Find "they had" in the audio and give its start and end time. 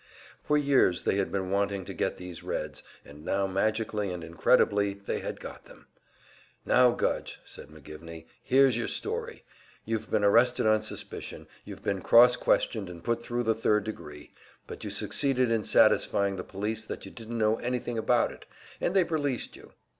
1.03-1.31, 4.95-5.39